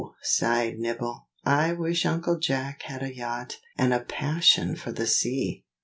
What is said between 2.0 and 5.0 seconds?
Uncle Jack had a yacht, and a passion for